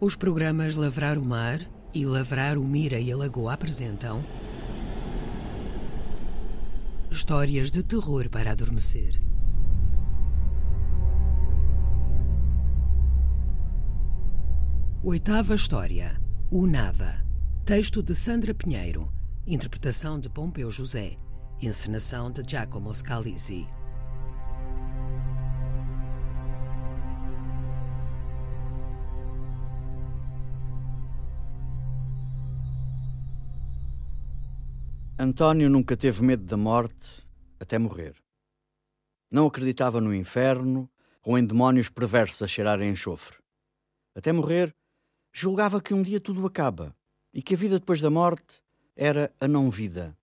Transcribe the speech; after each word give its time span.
Os 0.00 0.16
programas 0.16 0.74
Lavrar 0.74 1.18
o 1.18 1.24
Mar 1.24 1.60
e 1.94 2.04
Lavrar 2.04 2.58
o 2.58 2.64
Mira 2.64 2.98
e 2.98 3.12
a 3.12 3.16
Lagoa 3.16 3.54
apresentam 3.54 4.22
Histórias 7.10 7.70
de 7.70 7.82
terror 7.82 8.28
para 8.28 8.50
adormecer. 8.50 9.22
Oitava 15.02 15.54
história: 15.54 16.20
O 16.50 16.66
Nada. 16.66 17.24
Texto 17.64 18.02
de 18.02 18.16
Sandra 18.16 18.52
Pinheiro. 18.52 19.12
Interpretação 19.46 20.18
de 20.18 20.28
Pompeu 20.28 20.70
José. 20.72 21.16
Encenação 21.62 22.32
de 22.32 22.42
Giacomo 22.44 22.92
Scalisi. 22.92 23.66
António 35.24 35.70
nunca 35.70 35.96
teve 35.96 36.22
medo 36.22 36.44
da 36.44 36.54
morte 36.54 37.26
até 37.58 37.78
morrer. 37.78 38.14
Não 39.30 39.46
acreditava 39.46 39.98
no 39.98 40.14
inferno 40.14 40.86
ou 41.22 41.38
em 41.38 41.46
demónios 41.46 41.88
perversos 41.88 42.42
a 42.42 42.46
cheirarem 42.46 42.90
enxofre. 42.90 43.38
Até 44.14 44.34
morrer, 44.34 44.76
julgava 45.32 45.80
que 45.80 45.94
um 45.94 46.02
dia 46.02 46.20
tudo 46.20 46.46
acaba 46.46 46.94
e 47.32 47.40
que 47.40 47.54
a 47.54 47.56
vida 47.56 47.78
depois 47.78 48.02
da 48.02 48.10
morte 48.10 48.62
era 48.94 49.34
a 49.40 49.48
não-vida, 49.48 50.14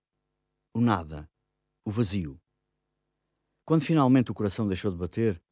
o 0.72 0.80
nada, 0.80 1.28
o 1.84 1.90
vazio. 1.90 2.40
Quando 3.64 3.82
finalmente 3.82 4.30
o 4.30 4.34
coração 4.34 4.68
deixou 4.68 4.92
de 4.92 4.98
bater, 4.98 5.42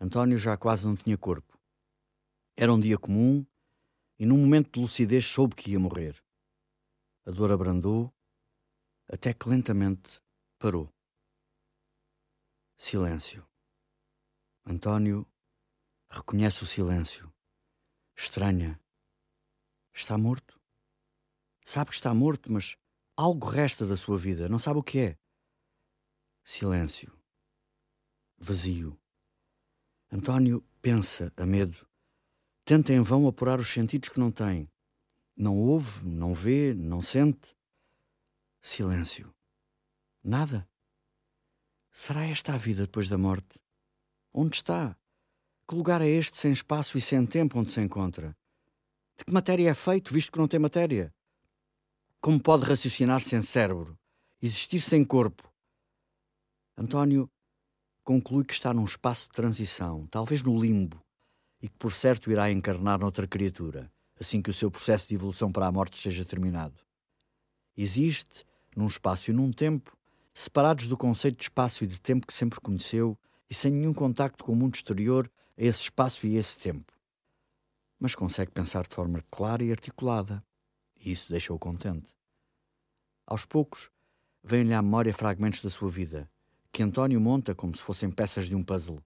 António 0.00 0.38
já 0.38 0.56
quase 0.56 0.84
não 0.84 0.96
tinha 0.96 1.16
corpo. 1.16 1.56
Era 2.56 2.74
um 2.74 2.80
dia 2.80 2.98
comum 2.98 3.46
e, 4.18 4.26
num 4.26 4.38
momento 4.38 4.72
de 4.72 4.80
lucidez, 4.80 5.24
soube 5.24 5.54
que 5.54 5.70
ia 5.70 5.78
morrer. 5.78 6.20
A 7.24 7.30
dor 7.30 7.52
abrandou 7.52 8.12
até 9.08 9.32
que 9.32 9.48
lentamente 9.48 10.20
parou. 10.58 10.92
Silêncio. 12.76 13.46
António 14.64 15.26
reconhece 16.10 16.62
o 16.62 16.66
silêncio. 16.66 17.32
Estranha. 18.16 18.80
Está 19.94 20.16
morto? 20.16 20.60
Sabe 21.64 21.90
que 21.90 21.96
está 21.96 22.12
morto, 22.12 22.52
mas 22.52 22.76
algo 23.16 23.48
resta 23.48 23.86
da 23.86 23.96
sua 23.96 24.18
vida, 24.18 24.48
não 24.48 24.58
sabe 24.58 24.78
o 24.78 24.82
que 24.82 24.98
é. 24.98 25.18
Silêncio. 26.44 27.16
Vazio. 28.38 28.98
António 30.10 30.60
pensa 30.80 31.32
a 31.36 31.46
medo. 31.46 31.86
Tenta 32.64 32.92
em 32.92 33.02
vão 33.02 33.26
apurar 33.26 33.58
os 33.60 33.72
sentidos 33.72 34.08
que 34.08 34.20
não 34.20 34.30
tem. 34.30 34.68
Não 35.36 35.56
ouve, 35.56 36.06
não 36.06 36.34
vê, 36.34 36.74
não 36.74 37.00
sente. 37.00 37.56
Silêncio. 38.64 39.34
Nada. 40.22 40.68
Será 41.90 42.24
esta 42.24 42.54
a 42.54 42.56
vida 42.56 42.82
depois 42.82 43.08
da 43.08 43.18
morte? 43.18 43.58
Onde 44.32 44.54
está? 44.54 44.96
Que 45.66 45.74
lugar 45.74 46.00
é 46.00 46.08
este 46.08 46.38
sem 46.38 46.52
espaço 46.52 46.96
e 46.96 47.00
sem 47.00 47.26
tempo 47.26 47.58
onde 47.58 47.72
se 47.72 47.80
encontra? 47.80 48.36
De 49.18 49.24
que 49.24 49.32
matéria 49.32 49.68
é 49.68 49.74
feito, 49.74 50.14
visto 50.14 50.30
que 50.30 50.38
não 50.38 50.46
tem 50.46 50.60
matéria? 50.60 51.12
Como 52.20 52.40
pode 52.40 52.64
raciocinar 52.64 53.20
sem 53.20 53.42
cérebro? 53.42 53.98
Existir 54.40 54.80
sem 54.80 55.04
corpo? 55.04 55.52
António 56.78 57.28
conclui 58.04 58.44
que 58.44 58.54
está 58.54 58.72
num 58.72 58.84
espaço 58.84 59.24
de 59.24 59.32
transição, 59.32 60.06
talvez 60.06 60.40
no 60.40 60.56
limbo, 60.56 61.04
e 61.60 61.68
que 61.68 61.76
por 61.76 61.92
certo 61.92 62.30
irá 62.30 62.48
encarnar 62.50 63.00
noutra 63.00 63.26
criatura, 63.26 63.92
assim 64.20 64.40
que 64.40 64.50
o 64.50 64.54
seu 64.54 64.70
processo 64.70 65.08
de 65.08 65.16
evolução 65.16 65.50
para 65.50 65.66
a 65.66 65.72
morte 65.72 65.96
esteja 65.96 66.24
terminado. 66.24 66.80
Existe 67.76 68.46
num 68.76 68.86
espaço 68.86 69.30
e 69.30 69.34
num 69.34 69.52
tempo, 69.52 69.96
separados 70.34 70.86
do 70.86 70.96
conceito 70.96 71.36
de 71.36 71.44
espaço 71.44 71.84
e 71.84 71.86
de 71.86 72.00
tempo 72.00 72.26
que 72.26 72.32
sempre 72.32 72.60
conheceu 72.60 73.18
e 73.48 73.54
sem 73.54 73.70
nenhum 73.70 73.92
contacto 73.92 74.42
com 74.42 74.52
o 74.52 74.56
mundo 74.56 74.74
exterior 74.74 75.30
a 75.58 75.62
esse 75.62 75.82
espaço 75.82 76.26
e 76.26 76.36
a 76.36 76.40
esse 76.40 76.58
tempo. 76.58 76.92
Mas 77.98 78.14
consegue 78.14 78.50
pensar 78.50 78.84
de 78.84 78.94
forma 78.94 79.22
clara 79.30 79.62
e 79.62 79.70
articulada, 79.70 80.42
e 80.98 81.12
isso 81.12 81.30
deixa-o 81.30 81.58
contente. 81.58 82.10
Aos 83.26 83.44
poucos, 83.44 83.90
vêm-lhe 84.42 84.74
à 84.74 84.82
memória 84.82 85.14
fragmentos 85.14 85.62
da 85.62 85.70
sua 85.70 85.90
vida, 85.90 86.30
que 86.72 86.82
António 86.82 87.20
monta 87.20 87.54
como 87.54 87.76
se 87.76 87.82
fossem 87.82 88.10
peças 88.10 88.46
de 88.46 88.56
um 88.56 88.64
puzzle. 88.64 89.02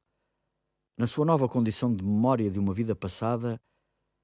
Na 0.96 1.06
sua 1.06 1.26
nova 1.26 1.48
condição 1.48 1.92
de 1.92 2.02
memória 2.02 2.50
de 2.50 2.58
uma 2.58 2.72
vida 2.72 2.94
passada, 2.94 3.60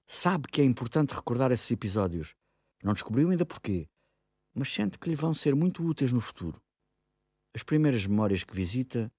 sabe 0.07 0.49
que 0.49 0.63
é 0.63 0.65
importante 0.65 1.15
recordar 1.15 1.53
esses 1.53 1.71
episódios. 1.71 2.35
Não 2.83 2.95
descobriu 2.95 3.29
ainda 3.29 3.45
porquê, 3.45 3.89
mas 4.55 4.73
sente 4.73 4.99
que 4.99 5.09
lhe 5.09 5.17
vão 5.17 5.33
ser 5.33 5.55
muito 5.55 5.85
úteis 5.85 6.13
no 6.13 6.21
futuro. 6.21 6.61
As 7.55 7.63
primeiras 7.63 8.07
memórias 8.07 8.45
que 8.45 8.55
visita 8.55 9.13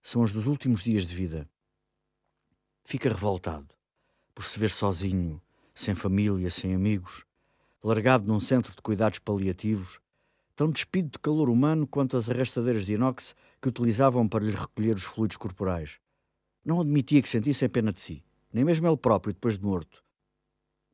são 0.00 0.22
as 0.22 0.32
dos 0.32 0.46
últimos 0.46 0.82
dias 0.82 1.06
de 1.06 1.14
vida. 1.14 1.48
Fica 2.84 3.08
revoltado 3.08 3.74
por 4.34 4.44
se 4.44 4.58
ver 4.58 4.70
sozinho, 4.70 5.40
sem 5.74 5.94
família, 5.94 6.50
sem 6.50 6.74
amigos, 6.74 7.24
largado 7.82 8.26
num 8.26 8.40
centro 8.40 8.74
de 8.74 8.80
cuidados 8.82 9.18
paliativos, 9.18 10.00
tão 10.54 10.70
despido 10.70 11.10
de 11.10 11.18
calor 11.18 11.48
humano 11.48 11.86
quanto 11.86 12.16
as 12.16 12.28
arrastadeiras 12.30 12.86
de 12.86 12.94
inox 12.94 13.34
que 13.60 13.68
utilizavam 13.68 14.28
para 14.28 14.44
lhe 14.44 14.52
recolher 14.52 14.96
os 14.96 15.04
fluidos 15.04 15.36
corporais. 15.36 15.98
Não 16.64 16.80
admitia 16.80 17.22
que 17.22 17.28
sentissem 17.28 17.68
pena 17.68 17.92
de 17.92 18.00
si, 18.00 18.24
nem 18.52 18.64
mesmo 18.64 18.86
ele 18.86 18.96
próprio 18.96 19.32
depois 19.32 19.58
de 19.58 19.64
morto. 19.64 20.04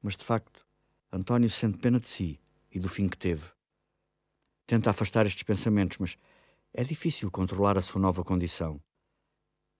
Mas 0.02 0.16
de 0.16 0.24
facto, 0.24 0.66
António 1.12 1.50
sente 1.50 1.78
pena 1.78 1.98
de 1.98 2.08
si 2.08 2.40
e 2.70 2.78
do 2.78 2.88
fim 2.88 3.08
que 3.08 3.18
teve 3.18 3.57
tenta 4.68 4.90
afastar 4.90 5.24
estes 5.24 5.42
pensamentos, 5.44 5.96
mas 5.96 6.18
é 6.74 6.84
difícil 6.84 7.30
controlar 7.30 7.78
a 7.78 7.82
sua 7.82 7.98
nova 7.98 8.22
condição. 8.22 8.78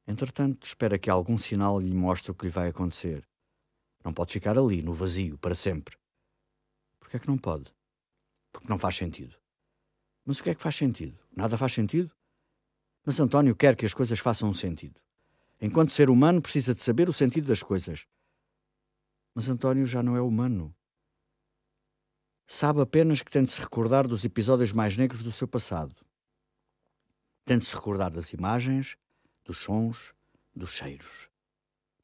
Entretanto, 0.07 0.67
espera 0.67 0.99
que 0.99 1.11
algum 1.11 1.37
sinal 1.37 1.79
lhe 1.79 1.93
mostre 1.93 2.31
o 2.31 2.35
que 2.35 2.47
lhe 2.47 2.51
vai 2.51 2.69
acontecer. 2.69 3.29
Não 4.03 4.15
pode 4.15 4.33
ficar 4.33 4.59
ali, 4.59 4.81
no 4.81 4.95
vazio, 4.95 5.37
para 5.37 5.55
sempre. 5.55 5.95
Por 6.99 7.11
que 7.11 7.19
é 7.19 7.21
que 7.21 7.29
não 7.29 7.37
pode? 7.37 7.71
Porque 8.51 8.67
não 8.67 8.79
faz 8.79 8.97
sentido. 8.97 9.37
Mas 10.25 10.39
o 10.39 10.43
que 10.43 10.51
é 10.51 10.55
que 10.55 10.63
faz 10.63 10.77
sentido? 10.77 11.19
Nada 11.37 11.59
faz 11.59 11.75
sentido? 11.75 12.11
Mas 13.05 13.21
António 13.21 13.55
quer 13.55 13.77
que 13.77 13.85
as 13.85 13.93
coisas 13.93 14.19
façam 14.19 14.49
um 14.49 14.55
sentido. 14.55 14.99
Enquanto 15.61 15.93
ser 15.93 16.09
humano, 16.09 16.41
precisa 16.41 16.73
de 16.73 16.81
saber 16.81 17.11
o 17.11 17.13
sentido 17.13 17.49
das 17.49 17.63
coisas. 17.63 18.07
Mas 19.35 19.51
António 19.51 19.87
já 19.87 20.03
não 20.03 20.17
é 20.17 20.21
humano. 20.23 20.75
Sabe 22.51 22.81
apenas 22.81 23.21
que 23.21 23.31
tem 23.31 23.43
de 23.43 23.51
se 23.51 23.61
recordar 23.61 24.09
dos 24.09 24.25
episódios 24.25 24.73
mais 24.73 24.97
negros 24.97 25.23
do 25.23 25.31
seu 25.31 25.47
passado. 25.47 25.95
Tem 27.45 27.59
de 27.59 27.67
se 27.67 27.75
recordar 27.75 28.11
das 28.11 28.33
imagens, 28.33 28.97
dos 29.45 29.59
sons, 29.59 30.15
dos 30.57 30.71
cheiros. 30.71 31.29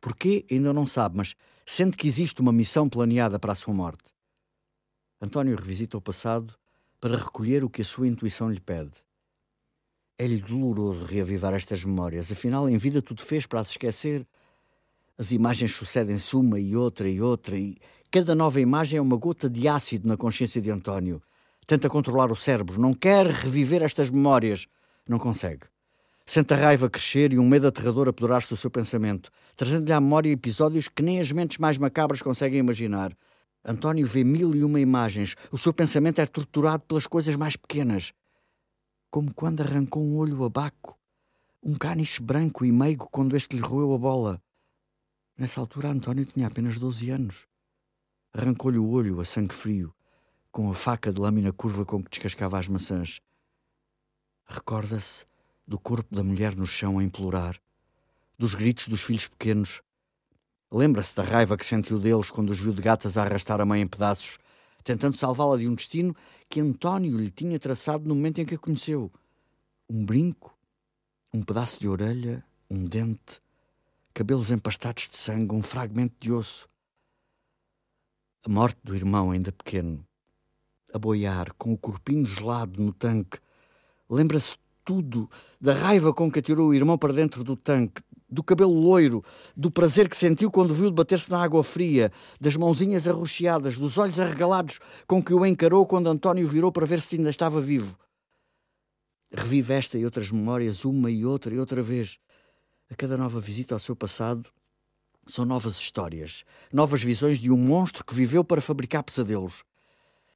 Porquê 0.03 0.45
ainda 0.51 0.71
não 0.71 0.85
sabe, 0.85 1.17
mas 1.17 1.35
sente 1.65 1.97
que 1.97 2.07
existe 2.07 2.43
uma 2.43 2.53
missão 2.53 2.91
planeada 2.91 3.39
para 3.39 3.53
a 3.53 3.55
sua 3.55 3.73
morte. 3.73 4.05
António 5.19 5.57
revisita 5.57 5.97
o 5.97 6.03
passado 6.03 6.55
para 7.01 7.17
recolher 7.17 7.65
o 7.65 7.71
que 7.71 7.81
a 7.81 7.85
sua 7.85 8.07
intuição 8.07 8.51
lhe 8.51 8.61
pede. 8.61 8.99
É-lhe 10.19 10.43
doloroso 10.43 11.07
reavivar 11.07 11.55
estas 11.55 11.83
memórias, 11.87 12.31
afinal, 12.31 12.69
em 12.69 12.77
vida 12.77 13.01
tudo 13.01 13.23
fez 13.23 13.47
para 13.47 13.61
as 13.61 13.71
esquecer. 13.71 14.29
As 15.17 15.33
imagens 15.33 15.73
sucedem-se 15.73 16.37
uma 16.37 16.61
e 16.61 16.77
outra 16.77 17.09
e 17.09 17.19
outra, 17.23 17.59
e 17.59 17.79
Cada 18.15 18.33
nova 18.33 18.61
imagem 18.61 18.97
é 18.97 19.03
uma 19.03 19.17
gota 19.17 19.51
de 19.51 19.67
ácido 19.67 20.07
na 20.07 20.17
consciência 20.17 20.63
de 20.63 20.71
António. 20.71 21.21
Tenta 21.67 21.91
controlar 21.91 22.31
o 22.31 22.37
cérebro, 22.37 22.81
não 22.81 22.93
quer 22.93 23.27
reviver 23.27 23.83
estas 23.83 24.09
memórias. 24.09 24.69
Não 25.09 25.19
consegue. 25.19 25.67
Sente 26.25 26.55
a 26.55 26.57
raiva 26.57 26.89
crescer 26.89 27.33
e 27.33 27.41
um 27.41 27.49
medo 27.49 27.67
aterrador 27.67 28.09
apoderar-se 28.09 28.49
do 28.49 28.57
seu 28.57 28.71
pensamento, 28.71 29.33
trazendo-lhe 29.57 29.93
à 29.93 30.01
memória 30.01 30.31
episódios 30.31 30.87
que 30.87 31.03
nem 31.03 31.19
as 31.19 31.33
mentes 31.33 31.59
mais 31.59 31.77
macabras 31.77 32.23
conseguem 32.23 32.61
imaginar. 32.61 33.13
António 33.65 34.07
vê 34.07 34.23
mil 34.23 34.55
e 34.55 34.63
uma 34.63 34.79
imagens. 34.79 35.35
O 35.51 35.59
seu 35.59 35.73
pensamento 35.73 36.21
é 36.21 36.27
torturado 36.27 36.85
pelas 36.85 37.09
coisas 37.09 37.35
mais 37.35 37.57
pequenas. 37.57 38.13
Como 39.11 39.35
quando 39.35 39.61
arrancou 39.61 40.05
um 40.05 40.19
olho 40.19 40.45
a 40.45 40.49
Baco. 40.49 40.97
Um 41.61 41.75
caniche 41.75 42.23
branco 42.23 42.65
e 42.65 42.71
meigo 42.71 43.09
quando 43.11 43.37
este 43.37 43.57
lhe 43.57 43.63
roeu 43.63 43.93
a 43.93 43.99
bola. 43.99 44.41
Nessa 45.37 45.59
altura, 45.59 45.89
António 45.89 46.25
tinha 46.25 46.47
apenas 46.47 46.79
12 46.79 47.11
anos. 47.11 47.53
Arrancou-lhe 48.37 48.79
o 48.79 48.91
olho 48.91 49.21
a 49.21 49.25
sangue 49.25 49.55
frio, 49.55 49.95
com 50.51 50.69
a 50.69 50.75
faca 50.75 51.13
de 51.13 51.21
lâmina 51.21 51.53
curva 51.53 51.85
com 51.85 52.03
que 52.03 52.11
descascava 52.11 52.59
as 52.59 52.67
maçãs. 52.67 53.21
Recorda-se 54.45 55.25
do 55.65 55.79
corpo 55.79 56.13
da 56.13 56.25
mulher 56.25 56.57
no 56.57 56.67
chão 56.67 56.99
a 56.99 57.05
implorar, 57.05 57.61
dos 58.37 58.57
gritos 58.57 58.89
dos 58.89 59.03
filhos 59.03 59.29
pequenos. 59.29 59.81
Lembra-se 60.69 61.15
da 61.15 61.23
raiva 61.23 61.57
que 61.57 61.65
sentiu 61.65 62.01
deles 62.01 62.29
quando 62.29 62.51
os 62.51 62.59
viu 62.59 62.73
de 62.75 62.83
gatas 62.83 63.17
a 63.17 63.23
arrastar 63.23 63.61
a 63.61 63.65
mãe 63.65 63.81
em 63.81 63.87
pedaços, 63.87 64.41
tentando 64.83 65.17
salvá-la 65.17 65.57
de 65.57 65.69
um 65.69 65.75
destino 65.77 66.15
que 66.51 66.61
António 66.61 67.17
lhe 67.17 67.31
tinha 67.31 67.59
traçado 67.61 68.09
no 68.09 68.17
momento 68.17 68.41
em 68.41 68.45
que 68.45 68.57
a 68.57 68.59
conheceu. 68.59 69.13
Um 69.89 70.05
brinco, 70.05 70.59
um 71.33 71.41
pedaço 71.41 71.79
de 71.79 71.87
orelha, 71.87 72.45
um 72.69 72.85
dente, 72.85 73.41
cabelos 74.13 74.51
empastados 74.51 75.09
de 75.09 75.17
sangue, 75.17 75.55
um 75.55 75.63
fragmento 75.63 76.17
de 76.19 76.33
osso. 76.33 76.69
A 78.47 78.51
morte 78.51 78.79
do 78.85 78.95
irmão, 78.95 79.31
ainda 79.31 79.51
pequeno. 79.51 80.07
A 80.93 80.99
boiar, 80.99 81.55
com 81.57 81.73
o 81.73 81.79
corpinho 81.79 82.27
gelado 82.27 82.83
no 82.83 82.93
tanque. 82.93 83.39
Lembra-se 84.09 84.57
tudo 84.85 85.31
da 85.59 85.73
raiva 85.73 86.13
com 86.13 86.31
que 86.31 86.41
atirou 86.41 86.69
o 86.69 86.75
irmão 86.75 86.99
para 86.99 87.15
dentro 87.15 87.43
do 87.43 87.57
tanque, 87.57 88.03
do 88.29 88.43
cabelo 88.43 88.75
loiro, 88.75 89.25
do 89.57 89.71
prazer 89.71 90.11
que 90.11 90.17
sentiu 90.17 90.51
quando 90.51 90.75
viu 90.75 90.91
debater-se 90.91 91.31
na 91.31 91.43
água 91.43 91.65
fria, 91.65 92.13
das 92.39 92.55
mãozinhas 92.55 93.09
arroxeadas, 93.09 93.79
dos 93.79 93.97
olhos 93.97 94.21
arregalados 94.21 94.79
com 95.07 95.23
que 95.23 95.33
o 95.33 95.47
encarou 95.47 95.87
quando 95.87 96.11
António 96.11 96.47
virou 96.47 96.71
para 96.71 96.85
ver 96.85 97.01
se 97.01 97.17
ainda 97.17 97.31
estava 97.31 97.63
vivo. 97.63 97.99
Revive 99.33 99.73
esta 99.73 99.99
e 99.99 100.05
outras 100.05 100.31
memórias 100.31 100.85
uma 100.85 101.11
e 101.11 101.25
outra 101.25 101.55
e 101.55 101.59
outra 101.59 101.83
vez. 101.83 102.19
A 102.91 102.95
cada 102.95 103.17
nova 103.17 103.41
visita 103.41 103.75
ao 103.75 103.81
seu 103.81 103.97
passado, 103.97 104.51
são 105.27 105.45
novas 105.45 105.77
histórias, 105.77 106.45
novas 106.73 107.03
visões 107.03 107.39
de 107.39 107.51
um 107.51 107.57
monstro 107.57 108.05
que 108.05 108.15
viveu 108.15 108.45
para 108.45 108.61
fabricar 108.61 109.03
pesadelos. 109.03 109.65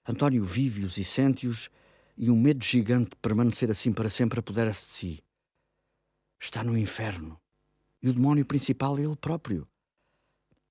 António 0.06 0.43
vive-os 0.43 0.96
e 0.96 1.05
sente-os, 1.05 1.69
e 2.17 2.31
um 2.31 2.37
medo 2.37 2.64
gigante 2.64 3.11
de 3.11 3.17
permanecer 3.17 3.70
assim 3.70 3.93
para 3.93 4.11
sempre 4.11 4.40
apodera-se 4.40 4.85
de 4.85 4.90
si. 4.90 5.25
Está 6.40 6.64
no 6.64 6.76
inferno. 6.76 7.38
E 8.02 8.08
o 8.08 8.12
demónio 8.12 8.44
principal 8.44 8.99
é 8.99 9.02
ele 9.02 9.17
próprio. 9.17 9.69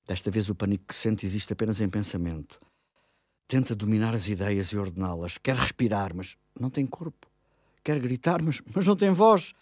Desta 0.06 0.32
vez 0.32 0.50
o 0.50 0.56
pânico 0.56 0.86
que 0.88 0.96
sente 0.96 1.26
existe 1.26 1.54
apenas 1.54 1.82
em 1.82 1.90
pensamento. 1.90 2.60
Tenta 3.48 3.76
dominar 3.76 4.14
as 4.14 4.28
ideias 4.28 4.68
e 4.68 4.78
ordená-las. 4.78 5.38
Quer 5.38 5.56
respirar, 5.56 6.14
mas 6.14 6.38
não 6.60 6.70
tem 6.70 6.86
corpo. 6.86 7.28
Quer 7.84 8.00
gritar, 8.00 8.42
mas, 8.42 8.62
mas 8.74 8.86
não 8.86 8.96
tem 8.96 9.10
voz. 9.12 9.54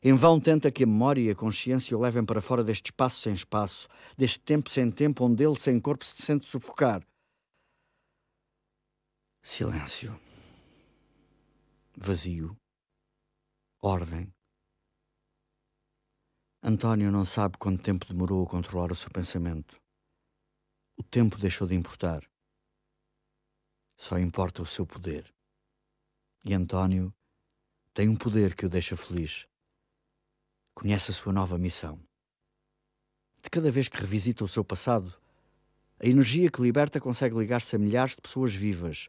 Em 0.00 0.14
vão 0.14 0.40
tenta 0.40 0.70
que 0.70 0.84
a 0.84 0.86
memória 0.86 1.20
e 1.20 1.30
a 1.30 1.34
consciência 1.34 1.96
o 1.96 2.00
levem 2.00 2.24
para 2.24 2.40
fora 2.40 2.62
deste 2.62 2.86
espaço 2.86 3.20
sem 3.20 3.34
espaço, 3.34 3.88
deste 4.16 4.38
tempo 4.38 4.70
sem 4.70 4.92
tempo, 4.92 5.24
onde 5.24 5.44
ele, 5.44 5.58
sem 5.58 5.80
corpo, 5.80 6.04
se 6.04 6.22
sente 6.22 6.46
sufocar. 6.46 7.04
Silêncio. 9.42 10.18
Vazio. 11.96 12.56
Ordem. 13.82 14.32
António 16.62 17.10
não 17.10 17.24
sabe 17.24 17.58
quanto 17.58 17.82
tempo 17.82 18.06
demorou 18.06 18.44
a 18.44 18.48
controlar 18.48 18.92
o 18.92 18.96
seu 18.96 19.10
pensamento. 19.10 19.80
O 20.96 21.02
tempo 21.02 21.38
deixou 21.38 21.66
de 21.66 21.74
importar. 21.74 22.22
Só 23.96 24.16
importa 24.16 24.62
o 24.62 24.66
seu 24.66 24.86
poder. 24.86 25.34
E 26.44 26.54
António 26.54 27.12
tem 27.92 28.08
um 28.08 28.16
poder 28.16 28.54
que 28.54 28.66
o 28.66 28.68
deixa 28.68 28.96
feliz 28.96 29.48
conhece 30.78 31.10
a 31.10 31.14
sua 31.14 31.32
nova 31.32 31.58
missão. 31.58 31.98
De 33.42 33.50
cada 33.50 33.68
vez 33.68 33.88
que 33.88 34.00
revisita 34.00 34.44
o 34.44 34.48
seu 34.48 34.62
passado, 34.62 35.12
a 35.98 36.06
energia 36.06 36.48
que 36.48 36.62
liberta 36.62 37.00
consegue 37.00 37.36
ligar-se 37.36 37.74
a 37.74 37.78
milhares 37.80 38.14
de 38.14 38.20
pessoas 38.20 38.54
vivas, 38.54 39.08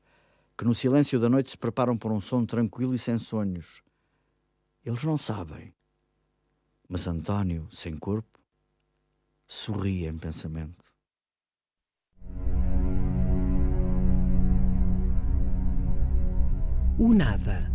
que 0.57 0.66
no 0.66 0.74
silêncio 0.74 1.19
da 1.19 1.30
noite 1.30 1.51
se 1.51 1.57
preparam 1.57 1.95
por 1.95 2.12
um 2.12 2.19
sono 2.19 2.48
tranquilo 2.48 2.95
e 2.95 2.98
sem 2.98 3.19
sonhos. 3.19 3.83
Eles 4.83 5.04
não 5.04 5.16
sabem. 5.16 5.71
Mas 6.88 7.06
António, 7.06 7.68
sem 7.71 7.95
corpo, 7.95 8.39
sorri 9.48 10.07
em 10.07 10.18
pensamento. 10.18 10.83
O 16.98 17.13
Nada. 17.13 17.71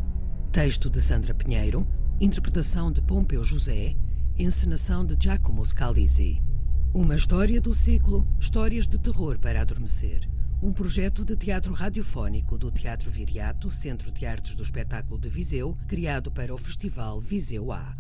Texto 0.51 0.91
de 0.91 1.01
Sandra 1.01 1.33
Pinheiro 1.33 1.87
Interpretação 2.21 2.93
de 2.93 3.03
Pompeu 3.03 3.43
José, 3.43 3.97
encenação 4.39 5.05
de 5.05 5.17
Giacomo 5.19 5.65
Scalisi. 5.67 6.41
Uma 6.95 7.17
história 7.17 7.61
do 7.61 7.75
ciclo 7.75 8.25
Histórias 8.39 8.87
de 8.87 8.97
Terror 9.01 9.37
para 9.37 9.61
Adormecer. 9.61 10.31
Um 10.63 10.73
projeto 10.73 11.25
de 11.25 11.35
teatro 11.35 11.75
radiofónico 11.75 12.57
do 12.57 12.71
Teatro 12.71 13.11
Viriato, 13.11 13.69
Centro 13.69 14.13
de 14.13 14.25
Artes 14.25 14.55
do 14.55 14.63
Espetáculo 14.63 15.19
de 15.19 15.29
Viseu, 15.29 15.77
criado 15.89 16.31
para 16.31 16.55
o 16.55 16.57
Festival 16.57 17.19
Viseu 17.19 17.73
A. 17.73 17.97